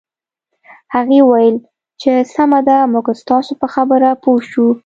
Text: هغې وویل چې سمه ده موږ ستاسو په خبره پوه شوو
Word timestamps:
هغې 0.93 1.19
وویل 1.23 1.57
چې 2.01 2.11
سمه 2.35 2.59
ده 2.67 2.77
موږ 2.93 3.05
ستاسو 3.21 3.53
په 3.61 3.67
خبره 3.73 4.09
پوه 4.23 4.41
شوو 4.49 4.71